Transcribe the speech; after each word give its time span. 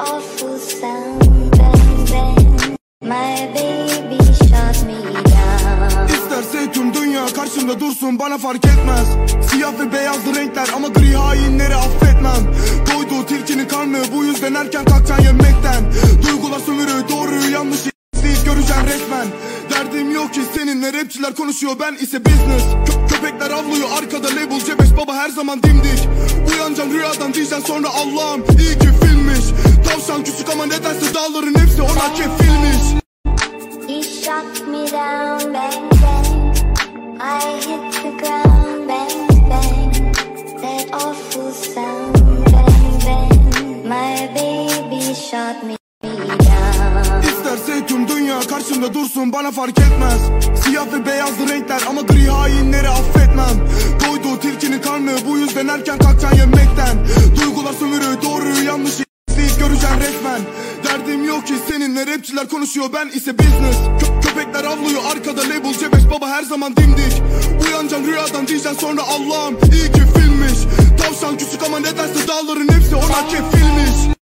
awful 0.00 0.50
tüm 6.72 6.94
dünya 6.94 7.26
karşımda 7.26 7.80
dursun 7.80 8.18
bana 8.18 8.38
fark 8.38 8.64
etmez. 8.64 9.06
Siyah 9.50 9.72
ve 9.80 9.92
beyazlı 9.92 10.34
renkler 10.36 10.68
ama 10.76 10.88
gri 10.88 11.14
hainleri 11.14 11.74
affetmem. 11.74 12.54
Doyduğu 12.94 13.26
tilkinin 13.26 13.68
karnı 13.68 13.98
bu 14.16 14.24
yüzden 14.24 14.54
erken 14.54 14.84
kalkacaksın 14.84 15.24
yemekten. 15.24 15.92
Duygular 16.26 16.60
sömürü 16.60 17.08
doğruyu 17.08 17.50
yanlışı 17.50 17.90
izleyip 18.14 18.44
göreceksin 18.44 18.84
resmen. 18.86 19.26
Derdim 19.70 20.10
yok 20.10 20.34
ki 20.34 20.40
seninle 20.56 20.92
rapçiler 20.92 21.34
konuşuyor 21.34 21.72
ben 21.80 21.94
ise 21.94 22.24
business. 22.24 22.62
Kö- 22.62 23.08
Köpekler 23.08 23.50
avlıyor 23.50 23.88
arkada 23.98 24.28
label 24.28 24.60
C5 24.60 24.96
baba 24.96 25.14
her 25.14 25.28
zaman 25.28 25.62
dimdik. 25.62 26.08
Uyanacaksın 26.52 26.94
rüyadan 26.94 27.34
diyeceksin 27.34 27.66
sonra 27.66 27.88
Allah'ım 27.88 28.44
iyi 28.60 28.78
ki 28.78 28.99
Tavşan 30.00 30.24
küçük 30.24 30.50
ama 30.50 30.66
nedense 30.66 31.14
dağların 31.14 31.54
hepsi 31.58 31.82
ona 31.82 32.14
kefilmiş 32.14 33.00
He 33.88 34.02
shot 34.02 34.68
me 34.68 34.78
down, 34.78 35.54
bang 35.54 35.92
bang. 36.02 36.56
I 37.20 37.56
hit 37.56 37.92
the 37.92 38.10
ground, 38.10 38.88
bang 38.88 39.50
bang. 39.50 39.94
That 40.62 40.94
awful 40.94 41.52
sound, 41.52 42.46
bang 42.52 43.04
bang. 43.06 43.84
My 43.84 44.28
baby 44.34 45.14
shot 45.14 45.62
me 45.64 45.76
down. 46.02 47.22
İsterse 47.22 47.86
tüm 47.86 48.08
dünya 48.08 48.40
karşımda 48.40 48.94
dursun 48.94 49.32
bana 49.32 49.50
fark 49.50 49.78
etmez 49.78 50.20
Siyah 50.64 50.86
ve 50.92 51.06
beyazlı 51.06 51.48
renkler 51.48 51.80
ama 51.88 52.00
gri 52.00 52.26
hainleri 52.30 52.88
affetmem 52.88 53.68
Doyduğu 54.06 54.40
tilkinin 54.40 54.82
karnı 54.82 55.16
bu 55.28 55.38
yüzden 55.38 55.68
erken 55.68 55.98
kalkacaksın 55.98 56.38
yemekten 56.38 56.59
Derdim 61.00 61.24
yok 61.24 61.46
ki 61.46 61.54
seninle 61.68 62.06
rapçiler 62.06 62.48
konuşuyor. 62.48 62.86
Ben 62.94 63.08
ise 63.08 63.38
business. 63.38 63.76
Kö- 63.76 64.20
Köpekler 64.20 64.64
avlıyor 64.64 65.02
arkada 65.12 65.40
label 65.40 65.74
C5 65.74 66.10
baba 66.10 66.28
her 66.28 66.42
zaman 66.42 66.76
dimdik. 66.76 67.22
Uyanacaksın 67.66 68.06
rüyadan 68.06 68.46
diyeceksin 68.46 68.78
sonra 68.78 69.02
Allah'ım 69.02 69.54
iyi 69.72 69.92
ki 69.92 70.00
filmmiş. 70.14 70.58
Tavşan 70.98 71.38
küçük 71.38 71.62
ama 71.66 71.78
nedense 71.80 72.28
dağların 72.28 72.68
hepsi 72.72 72.96
ona 72.96 73.28
kefilmiş. 73.28 74.16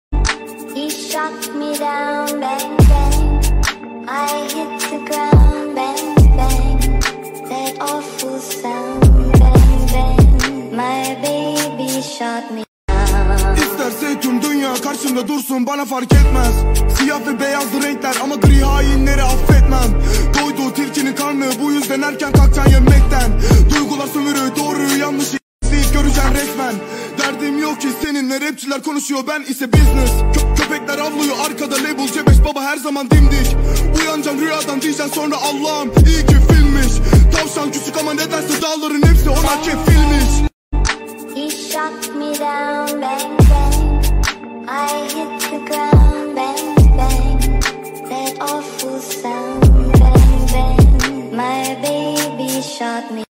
İsterse 13.88 14.20
tüm 14.20 14.42
dünya 14.42 14.74
karşımda 14.74 15.28
dursun. 15.28 15.66
Bana 15.66 15.84
fark 15.84 16.12
etmez. 16.12 16.54
Siyah 16.98 17.20
ve 17.26 17.40
beyazlı 17.40 17.82
renkler 17.82 18.16
ama 18.22 18.34
gri 18.34 18.60
hainleri 18.64 19.22
affetmem. 19.22 20.02
Doyduğu 20.40 20.74
tilkinin 20.74 21.14
karnı 21.14 21.44
bu 21.62 21.72
yüzden 21.72 22.02
erken 22.02 22.32
kalkacaksın 22.32 22.72
yemekten. 22.72 23.40
Duygular 23.74 24.06
sömürü 24.06 24.56
doğruyu 24.56 24.98
yanlışı 24.98 25.38
izleyip 25.64 25.92
göreceksin 25.92 26.34
resmen. 26.34 26.74
Derdim 27.18 27.58
yok 27.58 27.80
ki 27.80 27.88
seninle 28.04 28.40
rapçiler 28.40 28.82
konuşuyor 28.82 29.20
ben 29.28 29.42
ise 29.42 29.72
business. 29.72 30.10
Kö- 30.10 30.54
Köpekler 30.56 30.98
avlıyor 30.98 31.36
arkada 31.46 31.74
label 31.74 32.08
C5 32.08 32.44
baba 32.44 32.62
her 32.62 32.76
zaman 32.76 33.10
dimdik. 33.10 33.56
Uyanacaksın 34.00 34.40
rüyadan 34.40 34.82
diyeceksin 34.82 35.12
sonra 35.14 35.36
Allah'ım 35.36 35.88
iyi 36.06 36.26
ki 36.26 36.36
filmmiş. 36.48 36.92
Tavşan 37.32 37.72
küçük 37.72 37.96
ama 38.00 38.14
nedense 38.14 38.62
dağların 38.62 39.02
hepsi 39.06 39.30
ona 39.30 39.62
kefilmiş 39.62 40.03
That 52.94 53.10
awful 53.10 53.23